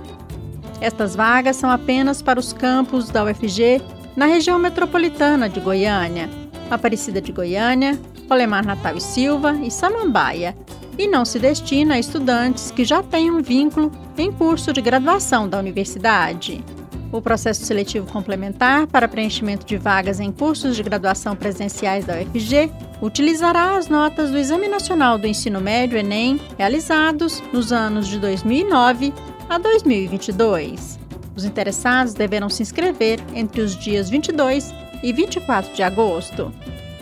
Estas 0.81 1.15
vagas 1.15 1.55
são 1.55 1.69
apenas 1.69 2.21
para 2.21 2.39
os 2.39 2.51
campos 2.51 3.09
da 3.09 3.23
UFG 3.23 3.81
na 4.15 4.25
região 4.25 4.57
metropolitana 4.59 5.47
de 5.47 5.59
Goiânia, 5.59 6.29
Aparecida 6.69 7.21
de 7.21 7.31
Goiânia, 7.31 7.99
Olemar 8.29 8.65
Natal 8.65 8.97
e 8.97 9.01
Silva 9.01 9.53
e 9.63 9.69
Samambaia, 9.69 10.55
e 10.97 11.07
não 11.07 11.25
se 11.25 11.39
destina 11.39 11.95
a 11.95 11.99
estudantes 11.99 12.71
que 12.71 12.85
já 12.85 13.03
têm 13.03 13.31
um 13.31 13.41
vínculo 13.41 13.91
em 14.17 14.31
curso 14.31 14.71
de 14.71 14.81
graduação 14.81 15.47
da 15.47 15.59
universidade. 15.59 16.63
O 17.11 17.21
processo 17.21 17.63
seletivo 17.63 18.11
complementar 18.11 18.87
para 18.87 19.07
preenchimento 19.07 19.65
de 19.65 19.77
vagas 19.77 20.19
em 20.19 20.31
cursos 20.31 20.75
de 20.75 20.83
graduação 20.83 21.35
presenciais 21.35 22.05
da 22.05 22.15
UFG 22.15 22.71
utilizará 23.01 23.77
as 23.77 23.87
notas 23.87 24.31
do 24.31 24.37
Exame 24.37 24.67
Nacional 24.67 25.17
do 25.17 25.27
Ensino 25.27 25.61
Médio 25.61 25.97
Enem 25.97 26.39
realizados 26.57 27.41
nos 27.53 27.71
anos 27.71 28.07
de 28.07 28.19
2009 28.19 29.13
a 29.49 29.57
2022. 29.57 30.99
Os 31.35 31.45
interessados 31.45 32.13
deverão 32.13 32.49
se 32.49 32.63
inscrever 32.63 33.19
entre 33.33 33.61
os 33.61 33.77
dias 33.77 34.09
22 34.09 34.73
e 35.03 35.13
24 35.13 35.73
de 35.73 35.83
agosto. 35.83 36.51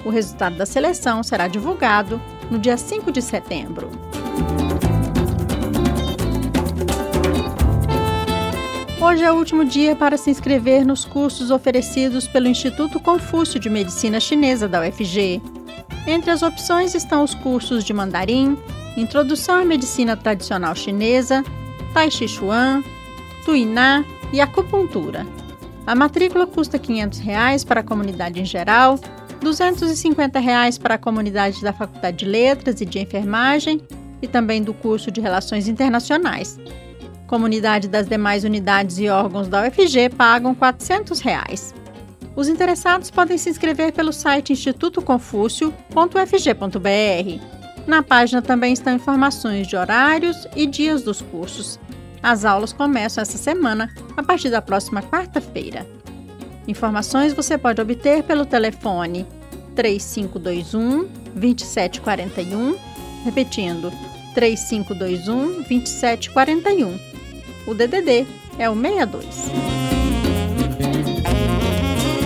O 0.03 0.09
resultado 0.09 0.57
da 0.57 0.65
seleção 0.65 1.23
será 1.23 1.47
divulgado 1.47 2.21
no 2.49 2.59
dia 2.59 2.77
5 2.77 3.11
de 3.11 3.21
setembro. 3.21 3.89
Hoje 9.01 9.23
é 9.23 9.31
o 9.31 9.35
último 9.35 9.65
dia 9.65 9.95
para 9.95 10.17
se 10.17 10.29
inscrever 10.29 10.85
nos 10.85 11.03
cursos 11.03 11.51
oferecidos 11.51 12.27
pelo 12.27 12.47
Instituto 12.47 12.99
Confúcio 12.99 13.59
de 13.59 13.69
Medicina 13.69 14.19
Chinesa 14.19 14.67
da 14.67 14.81
UFG. 14.81 15.41
Entre 16.07 16.31
as 16.31 16.41
opções 16.41 16.95
estão 16.95 17.23
os 17.23 17.35
cursos 17.35 17.83
de 17.83 17.93
mandarim, 17.93 18.57
Introdução 18.95 19.61
à 19.61 19.65
Medicina 19.65 20.15
Tradicional 20.15 20.75
Chinesa, 20.75 21.43
Tai 21.93 22.09
Chi 22.09 22.27
Chuan, 22.27 22.83
Tuiná 23.43 24.05
e 24.31 24.39
Acupuntura. 24.39 25.27
A 25.85 25.93
matrícula 25.95 26.47
custa 26.47 26.79
500 26.79 27.19
reais 27.19 27.63
para 27.63 27.81
a 27.81 27.83
comunidade 27.83 28.39
em 28.39 28.45
geral, 28.45 28.97
250 29.43 30.39
reais 30.39 30.77
para 30.77 30.95
a 30.95 30.97
comunidade 30.97 31.61
da 31.61 31.73
Faculdade 31.73 32.17
de 32.17 32.25
Letras 32.25 32.81
e 32.81 32.85
de 32.85 32.99
Enfermagem 32.99 33.81
e 34.21 34.27
também 34.27 34.63
do 34.63 34.73
curso 34.73 35.11
de 35.11 35.21
Relações 35.21 35.67
Internacionais. 35.67 36.57
Comunidade 37.27 37.87
das 37.87 38.07
demais 38.07 38.43
unidades 38.43 38.97
e 38.97 39.09
órgãos 39.09 39.47
da 39.47 39.67
UFG 39.67 40.09
pagam 40.15 40.55
400 40.55 41.19
reais. 41.19 41.73
Os 42.35 42.47
interessados 42.47 43.11
podem 43.11 43.37
se 43.37 43.49
inscrever 43.49 43.93
pelo 43.93 44.11
site 44.11 44.53
institutoconfúcio.ufg.br. 44.53 47.53
Na 47.85 48.01
página 48.01 48.41
também 48.41 48.73
estão 48.73 48.95
informações 48.95 49.67
de 49.67 49.75
horários 49.75 50.47
e 50.55 50.65
dias 50.65 51.03
dos 51.03 51.21
cursos. 51.21 51.79
As 52.21 52.45
aulas 52.45 52.71
começam 52.71 53.21
essa 53.21 53.37
semana, 53.37 53.93
a 54.15 54.23
partir 54.23 54.49
da 54.49 54.61
próxima 54.61 55.01
quarta-feira. 55.01 55.85
Informações 56.67 57.33
você 57.33 57.57
pode 57.57 57.81
obter 57.81 58.23
pelo 58.23 58.45
telefone 58.45 59.25
3521 59.75 61.07
2741, 61.35 62.77
repetindo 63.25 63.91
3521 64.33 65.63
2741. 65.63 66.99
O 67.67 67.73
DDD 67.73 68.25
é 68.57 68.69
o 68.69 68.75
62. 68.75 69.25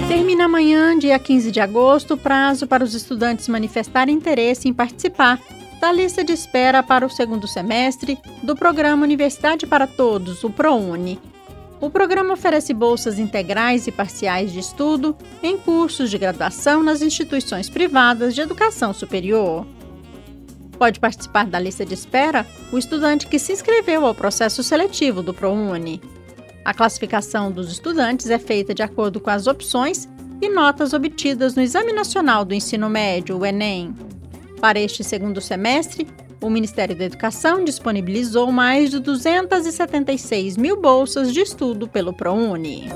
Termina 0.08 0.46
amanhã, 0.46 0.98
dia 0.98 1.18
15 1.18 1.52
de 1.52 1.60
agosto, 1.60 2.14
o 2.14 2.18
prazo 2.18 2.68
para 2.68 2.84
os 2.84 2.94
estudantes 2.94 3.48
manifestarem 3.48 4.16
interesse 4.16 4.68
em 4.68 4.74
participar 4.74 5.40
da 5.80 5.92
lista 5.92 6.24
de 6.24 6.34
espera 6.34 6.82
para 6.82 7.06
o 7.06 7.10
segundo 7.10 7.48
semestre 7.48 8.18
do 8.42 8.56
Programa 8.56 9.04
Universidade 9.04 9.68
para 9.68 9.86
Todos, 9.86 10.44
o 10.44 10.50
ProUni. 10.50 11.20
O 11.80 11.92
programa 11.92 12.34
oferece 12.34 12.74
bolsas 12.74 13.20
integrais 13.20 13.86
e 13.86 13.92
parciais 13.92 14.52
de 14.52 14.60
estudo 14.60 15.16
em 15.44 15.58
cursos 15.58 16.10
de 16.10 16.18
graduação 16.18 16.82
nas 16.82 17.04
instituições 17.04 17.70
privadas 17.70 18.34
de 18.34 18.42
educação 18.42 18.94
superior. 18.94 19.66
Pode 20.78 21.00
participar 21.00 21.46
da 21.46 21.60
lista 21.60 21.86
de 21.86 21.94
espera 21.94 22.46
o 22.72 22.78
estudante 22.78 23.28
que 23.28 23.38
se 23.38 23.54
inscreveu 23.54 24.06
ao 24.06 24.16
processo 24.16 24.64
seletivo 24.64 25.22
do 25.22 25.34
ProUni. 25.34 26.02
A 26.66 26.74
classificação 26.74 27.52
dos 27.52 27.72
estudantes 27.72 28.30
é 28.30 28.40
feita 28.40 28.74
de 28.74 28.82
acordo 28.82 29.20
com 29.20 29.30
as 29.30 29.46
opções 29.46 30.10
e 30.42 30.50
notas 30.50 30.94
obtidas 30.94 31.56
no 31.56 31.62
Exame 31.62 31.94
Nacional 31.94 32.44
do 32.44 32.54
Ensino 32.54 32.90
Médio, 32.90 33.38
o 33.38 33.46
Enem. 33.46 33.96
Para 34.60 34.80
este 34.80 35.04
segundo 35.04 35.40
semestre, 35.40 36.08
o 36.42 36.50
Ministério 36.50 36.96
da 36.96 37.06
Educação 37.06 37.64
disponibilizou 37.64 38.52
mais 38.52 38.92
de 38.92 39.00
276 39.00 40.58
mil 40.58 40.80
bolsas 40.80 41.34
de 41.34 41.42
estudo 41.42 41.88
pelo 41.88 42.14
ProUni. 42.14 42.90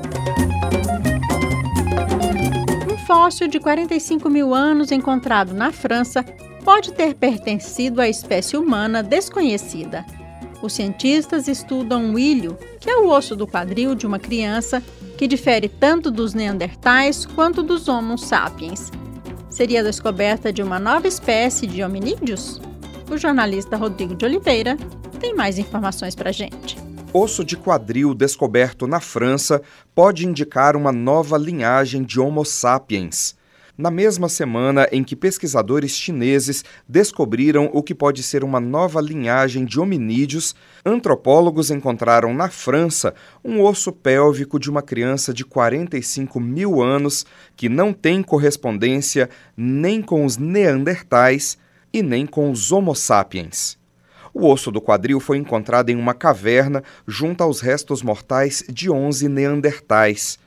Um 2.91 2.97
fóssil 3.05 3.47
de 3.47 3.59
45 3.59 4.29
mil 4.29 4.53
anos 4.53 4.91
encontrado 4.91 5.53
na 5.53 5.71
França 5.71 6.23
pode 6.63 6.93
ter 6.93 7.15
pertencido 7.15 8.01
à 8.01 8.07
espécie 8.07 8.55
humana 8.55 9.01
desconhecida. 9.01 10.05
Os 10.61 10.73
cientistas 10.73 11.47
estudam 11.47 12.13
o 12.13 12.19
ilho, 12.19 12.57
que 12.79 12.89
é 12.89 12.97
o 12.97 13.09
osso 13.09 13.35
do 13.35 13.47
quadril 13.47 13.95
de 13.95 14.05
uma 14.05 14.19
criança 14.19 14.81
que 15.17 15.27
difere 15.27 15.67
tanto 15.67 16.11
dos 16.11 16.33
neandertais 16.33 17.25
quanto 17.25 17.63
dos 17.63 17.87
Homo 17.87 18.17
sapiens 18.17 18.91
seria 19.51 19.81
a 19.81 19.83
descoberta 19.83 20.51
de 20.51 20.63
uma 20.63 20.79
nova 20.79 21.07
espécie 21.07 21.67
de 21.67 21.83
hominídeos? 21.83 22.59
O 23.11 23.17
jornalista 23.17 23.75
Rodrigo 23.75 24.15
de 24.15 24.23
Oliveira 24.23 24.77
tem 25.19 25.35
mais 25.35 25.59
informações 25.59 26.15
para 26.15 26.31
gente. 26.31 26.77
Osso 27.11 27.43
de 27.43 27.57
quadril 27.57 28.15
descoberto 28.15 28.87
na 28.87 29.01
França 29.01 29.61
pode 29.93 30.25
indicar 30.25 30.77
uma 30.77 30.93
nova 30.93 31.37
linhagem 31.37 32.03
de 32.03 32.21
Homo 32.21 32.45
sapiens 32.45 33.35
na 33.81 33.89
mesma 33.89 34.29
semana 34.29 34.87
em 34.91 35.03
que 35.03 35.15
pesquisadores 35.15 35.91
chineses 35.91 36.63
descobriram 36.87 37.69
o 37.73 37.81
que 37.81 37.95
pode 37.95 38.21
ser 38.21 38.43
uma 38.43 38.59
nova 38.59 39.01
linhagem 39.01 39.65
de 39.65 39.79
hominídeos, 39.79 40.55
antropólogos 40.85 41.71
encontraram 41.71 42.33
na 42.33 42.47
França 42.47 43.13
um 43.43 43.61
osso 43.61 43.91
pélvico 43.91 44.59
de 44.59 44.69
uma 44.69 44.83
criança 44.83 45.33
de 45.33 45.43
45 45.43 46.39
mil 46.39 46.81
anos 46.81 47.25
que 47.55 47.67
não 47.67 47.91
tem 47.91 48.21
correspondência 48.21 49.29
nem 49.57 50.01
com 50.01 50.25
os 50.25 50.37
neandertais 50.37 51.57
e 51.93 52.01
nem 52.01 52.25
com 52.25 52.51
os 52.51 52.71
Homo 52.71 52.95
sapiens. 52.95 53.77
O 54.33 54.47
osso 54.47 54.71
do 54.71 54.81
quadril 54.81 55.19
foi 55.19 55.37
encontrado 55.37 55.89
em 55.89 55.95
uma 55.95 56.13
caverna 56.13 56.83
junto 57.05 57.43
aos 57.43 57.59
restos 57.59 58.01
mortais 58.01 58.63
de 58.69 58.89
11 58.89 59.27
neandertais. 59.27 60.39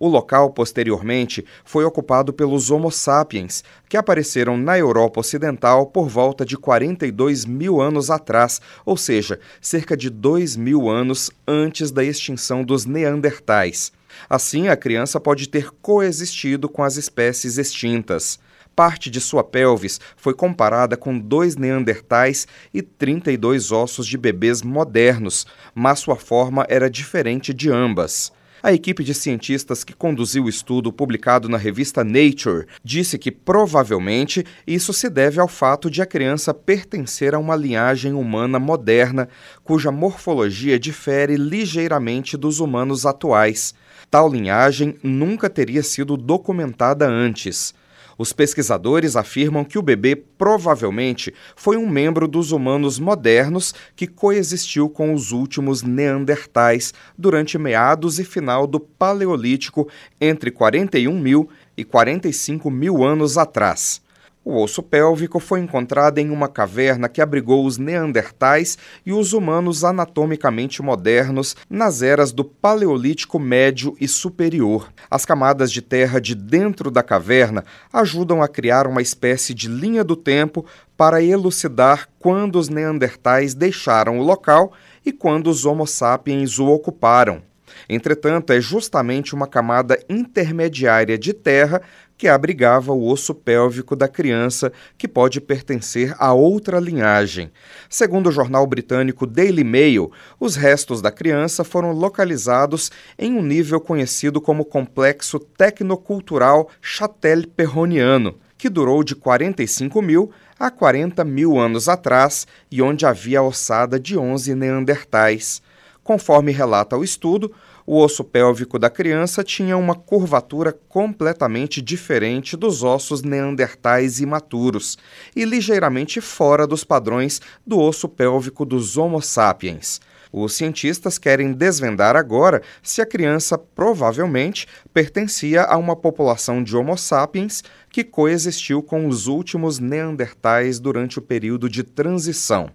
O 0.00 0.06
local, 0.06 0.50
posteriormente, 0.50 1.44
foi 1.64 1.84
ocupado 1.84 2.32
pelos 2.32 2.70
Homo 2.70 2.90
sapiens, 2.90 3.64
que 3.88 3.96
apareceram 3.96 4.56
na 4.56 4.78
Europa 4.78 5.18
Ocidental 5.18 5.86
por 5.86 6.08
volta 6.08 6.44
de 6.44 6.56
42 6.56 7.44
mil 7.44 7.80
anos 7.80 8.08
atrás, 8.08 8.60
ou 8.86 8.96
seja, 8.96 9.40
cerca 9.60 9.96
de 9.96 10.08
2 10.08 10.56
mil 10.56 10.88
anos 10.88 11.32
antes 11.46 11.90
da 11.90 12.04
extinção 12.04 12.62
dos 12.62 12.86
Neandertais. 12.86 13.92
Assim, 14.30 14.68
a 14.68 14.76
criança 14.76 15.18
pode 15.18 15.48
ter 15.48 15.70
coexistido 15.82 16.68
com 16.68 16.82
as 16.82 16.96
espécies 16.96 17.58
extintas. 17.58 18.38
Parte 18.78 19.10
de 19.10 19.20
sua 19.20 19.42
pelvis 19.42 20.00
foi 20.16 20.32
comparada 20.32 20.96
com 20.96 21.18
dois 21.18 21.56
neandertais 21.56 22.46
e 22.72 22.80
32 22.80 23.72
ossos 23.72 24.06
de 24.06 24.16
bebês 24.16 24.62
modernos, 24.62 25.48
mas 25.74 25.98
sua 25.98 26.14
forma 26.14 26.64
era 26.68 26.88
diferente 26.88 27.52
de 27.52 27.68
ambas. 27.72 28.30
A 28.62 28.72
equipe 28.72 29.02
de 29.02 29.14
cientistas 29.14 29.82
que 29.82 29.92
conduziu 29.92 30.44
o 30.44 30.48
estudo 30.48 30.92
publicado 30.92 31.48
na 31.48 31.58
revista 31.58 32.04
Nature 32.04 32.68
disse 32.84 33.18
que 33.18 33.32
provavelmente 33.32 34.46
isso 34.64 34.92
se 34.92 35.10
deve 35.10 35.40
ao 35.40 35.48
fato 35.48 35.90
de 35.90 36.00
a 36.00 36.06
criança 36.06 36.54
pertencer 36.54 37.34
a 37.34 37.38
uma 37.40 37.56
linhagem 37.56 38.12
humana 38.12 38.60
moderna 38.60 39.28
cuja 39.64 39.90
morfologia 39.90 40.78
difere 40.78 41.36
ligeiramente 41.36 42.36
dos 42.36 42.60
humanos 42.60 43.04
atuais. 43.04 43.74
Tal 44.08 44.30
linhagem 44.30 44.96
nunca 45.02 45.50
teria 45.50 45.82
sido 45.82 46.16
documentada 46.16 47.08
antes. 47.08 47.74
Os 48.18 48.32
pesquisadores 48.32 49.14
afirmam 49.14 49.64
que 49.64 49.78
o 49.78 49.82
bebê 49.82 50.16
provavelmente 50.16 51.32
foi 51.54 51.76
um 51.76 51.88
membro 51.88 52.26
dos 52.26 52.50
humanos 52.50 52.98
modernos 52.98 53.72
que 53.94 54.08
coexistiu 54.08 54.90
com 54.90 55.14
os 55.14 55.30
últimos 55.30 55.84
neandertais 55.84 56.92
durante 57.16 57.56
meados 57.56 58.18
e 58.18 58.24
final 58.24 58.66
do 58.66 58.80
Paleolítico 58.80 59.88
entre 60.20 60.50
41 60.50 61.16
mil 61.16 61.48
e 61.76 61.84
45 61.84 62.68
mil 62.68 63.04
anos 63.04 63.38
atrás. 63.38 64.02
O 64.44 64.62
osso 64.62 64.82
pélvico 64.82 65.38
foi 65.38 65.60
encontrado 65.60 66.18
em 66.18 66.30
uma 66.30 66.48
caverna 66.48 67.08
que 67.08 67.20
abrigou 67.20 67.66
os 67.66 67.76
neandertais 67.76 68.78
e 69.04 69.12
os 69.12 69.32
humanos 69.32 69.84
anatomicamente 69.84 70.80
modernos 70.80 71.54
nas 71.68 72.00
eras 72.00 72.32
do 72.32 72.44
Paleolítico 72.44 73.38
Médio 73.38 73.94
e 74.00 74.08
Superior. 74.08 74.90
As 75.10 75.26
camadas 75.26 75.70
de 75.70 75.82
terra 75.82 76.20
de 76.20 76.34
dentro 76.34 76.90
da 76.90 77.02
caverna 77.02 77.64
ajudam 77.92 78.42
a 78.42 78.48
criar 78.48 78.86
uma 78.86 79.02
espécie 79.02 79.52
de 79.52 79.68
linha 79.68 80.02
do 80.02 80.16
tempo 80.16 80.64
para 80.96 81.22
elucidar 81.22 82.08
quando 82.18 82.56
os 82.58 82.68
neandertais 82.68 83.54
deixaram 83.54 84.18
o 84.18 84.22
local 84.22 84.72
e 85.04 85.12
quando 85.12 85.48
os 85.48 85.66
Homo 85.66 85.86
sapiens 85.86 86.58
o 86.58 86.66
ocuparam. 86.66 87.42
Entretanto, 87.88 88.52
é 88.52 88.60
justamente 88.60 89.34
uma 89.34 89.46
camada 89.46 89.98
intermediária 90.08 91.18
de 91.18 91.32
terra 91.32 91.82
que 92.18 92.26
abrigava 92.26 92.92
o 92.92 93.08
osso 93.08 93.32
pélvico 93.32 93.94
da 93.94 94.08
criança, 94.08 94.72
que 94.98 95.06
pode 95.06 95.40
pertencer 95.40 96.14
a 96.18 96.34
outra 96.34 96.80
linhagem. 96.80 97.52
Segundo 97.88 98.26
o 98.28 98.32
jornal 98.32 98.66
britânico 98.66 99.24
Daily 99.24 99.62
Mail, 99.62 100.10
os 100.40 100.56
restos 100.56 101.00
da 101.00 101.12
criança 101.12 101.62
foram 101.62 101.92
localizados 101.92 102.90
em 103.16 103.34
um 103.34 103.42
nível 103.42 103.80
conhecido 103.80 104.40
como 104.40 104.64
Complexo 104.64 105.38
Tecnocultural 105.38 106.68
Châtel-Perroniano, 106.82 108.34
que 108.58 108.68
durou 108.68 109.04
de 109.04 109.14
45 109.14 110.02
mil 110.02 110.32
a 110.58 110.72
40 110.72 111.24
mil 111.24 111.56
anos 111.56 111.88
atrás 111.88 112.48
e 112.68 112.82
onde 112.82 113.06
havia 113.06 113.38
a 113.38 113.44
ossada 113.44 114.00
de 114.00 114.18
11 114.18 114.56
neandertais. 114.56 115.62
Conforme 116.02 116.50
relata 116.50 116.96
o 116.96 117.04
estudo, 117.04 117.54
o 117.90 118.02
osso 118.02 118.22
pélvico 118.22 118.78
da 118.78 118.90
criança 118.90 119.42
tinha 119.42 119.74
uma 119.74 119.94
curvatura 119.94 120.78
completamente 120.90 121.80
diferente 121.80 122.54
dos 122.54 122.82
ossos 122.82 123.22
neandertais 123.22 124.20
imaturos 124.20 124.98
e 125.34 125.42
ligeiramente 125.42 126.20
fora 126.20 126.66
dos 126.66 126.84
padrões 126.84 127.40
do 127.66 127.80
osso 127.80 128.06
pélvico 128.06 128.66
dos 128.66 128.98
Homo 128.98 129.22
sapiens. 129.22 130.02
Os 130.30 130.54
cientistas 130.54 131.16
querem 131.16 131.54
desvendar 131.54 132.14
agora 132.14 132.60
se 132.82 133.00
a 133.00 133.06
criança 133.06 133.56
provavelmente 133.56 134.68
pertencia 134.92 135.62
a 135.62 135.78
uma 135.78 135.96
população 135.96 136.62
de 136.62 136.76
Homo 136.76 136.94
sapiens 136.94 137.64
que 137.90 138.04
coexistiu 138.04 138.82
com 138.82 139.08
os 139.08 139.26
últimos 139.26 139.78
neandertais 139.78 140.78
durante 140.78 141.18
o 141.18 141.22
período 141.22 141.70
de 141.70 141.82
transição. 141.82 142.70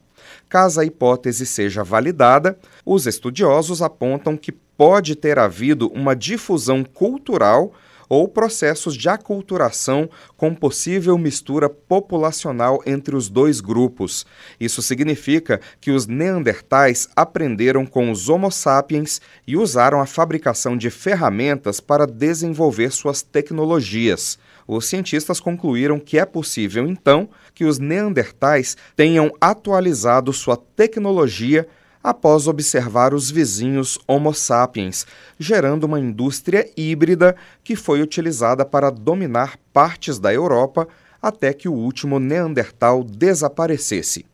Caso 0.49 0.79
a 0.79 0.85
hipótese 0.85 1.45
seja 1.45 1.83
validada, 1.83 2.57
os 2.85 3.07
estudiosos 3.07 3.81
apontam 3.81 4.37
que 4.37 4.51
pode 4.51 5.15
ter 5.15 5.39
havido 5.39 5.89
uma 5.93 6.15
difusão 6.15 6.83
cultural 6.83 7.73
ou 8.09 8.27
processos 8.27 8.95
de 8.95 9.09
aculturação 9.09 10.09
com 10.37 10.53
possível 10.53 11.17
mistura 11.17 11.69
populacional 11.69 12.81
entre 12.85 13.15
os 13.15 13.29
dois 13.29 13.59
grupos. 13.59 14.25
Isso 14.59 14.81
significa 14.81 15.59
que 15.81 15.89
os 15.89 16.05
neandertais 16.05 17.07
aprenderam 17.15 17.85
com 17.85 18.11
os 18.11 18.29
Homo 18.29 18.51
sapiens 18.51 19.19
e 19.47 19.57
usaram 19.57 19.99
a 19.99 20.05
fabricação 20.05 20.77
de 20.77 20.89
ferramentas 20.89 21.79
para 21.79 22.05
desenvolver 22.05 22.91
suas 22.91 23.21
tecnologias 23.21 24.37
os 24.67 24.85
cientistas 24.85 25.39
concluíram 25.39 25.99
que 25.99 26.17
é 26.17 26.25
possível, 26.25 26.87
então, 26.87 27.29
que 27.53 27.65
os 27.65 27.79
neandertais 27.79 28.77
tenham 28.95 29.31
atualizado 29.39 30.31
sua 30.33 30.57
tecnologia 30.57 31.67
após 32.03 32.47
observar 32.47 33.13
os 33.13 33.31
vizinhos 33.31 33.97
Homo 34.05 34.33
sapiens, 34.33 35.07
gerando 35.39 35.85
uma 35.85 35.99
indústria 35.99 36.69
híbrida 36.75 37.35
que 37.63 37.75
foi 37.75 38.01
utilizada 38.01 38.65
para 38.65 38.89
dominar 38.89 39.57
partes 39.71 40.19
da 40.19 40.33
Europa 40.33 40.87
até 41.21 41.53
que 41.53 41.69
o 41.69 41.73
último 41.73 42.19
Neandertal 42.19 43.03
desaparecesse. 43.03 44.25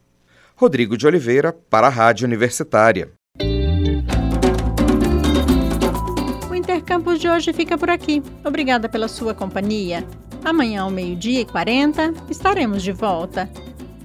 Rodrigo 0.56 0.98
de 0.98 1.06
Oliveira, 1.06 1.54
para 1.54 1.88
a 1.88 1.92
Rádio 1.92 2.26
Universitária. 2.26 3.19
Campus 6.82 7.20
de 7.20 7.28
hoje 7.28 7.54
fica 7.54 7.78
por 7.78 7.90
aqui. 7.90 8.22
Obrigada 8.44 8.90
pela 8.90 9.08
sua 9.08 9.34
companhia. 9.34 10.06
Amanhã, 10.44 10.84
ao 10.84 10.90
meio-dia 10.90 11.42
e 11.42 11.46
40, 11.46 12.14
estaremos 12.30 12.82
de 12.82 12.92
volta. 12.92 13.50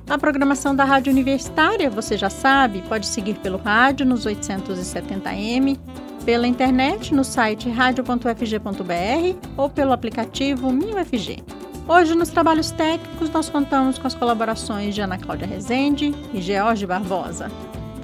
A 0.08 0.18
programação 0.18 0.76
da 0.76 0.84
Rádio 0.84 1.12
Universitária, 1.12 1.88
você 1.88 2.18
já 2.18 2.28
sabe, 2.28 2.82
pode 2.82 3.06
seguir 3.06 3.38
pelo 3.38 3.56
rádio 3.56 4.04
nos 4.04 4.26
870m, 4.26 5.78
pela 6.24 6.46
internet 6.46 7.14
no 7.14 7.24
site 7.24 7.70
radio.fg.br 7.70 9.48
ou 9.56 9.70
pelo 9.70 9.92
aplicativo 9.92 10.70
MinUFG. 10.70 11.42
Hoje, 11.86 12.14
nos 12.14 12.30
trabalhos 12.30 12.70
técnicos, 12.70 13.30
nós 13.30 13.48
contamos 13.48 13.98
com 13.98 14.06
as 14.06 14.14
colaborações 14.14 14.94
de 14.94 15.00
Ana 15.00 15.18
Cláudia 15.18 15.46
Rezende 15.46 16.14
e 16.32 16.40
George 16.40 16.86
Barbosa. 16.86 17.50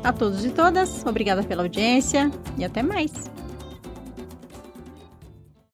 A 0.02 0.12
todos 0.12 0.44
e 0.44 0.50
todas, 0.50 1.04
obrigada 1.04 1.42
pela 1.42 1.62
audiência 1.62 2.30
e 2.56 2.64
até 2.64 2.82
mais. 2.82 3.30